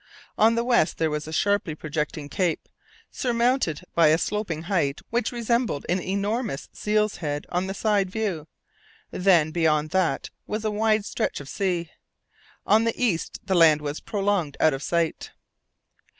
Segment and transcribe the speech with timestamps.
[0.35, 2.67] On the west there was a sharply projecting cape,
[3.11, 8.47] surmounted by a sloping height which resembled an enormous seal's head on the side view;
[9.11, 11.91] then beyond that was a wide stretch of sea.
[12.65, 15.33] On the east the land was prolonged out of sight.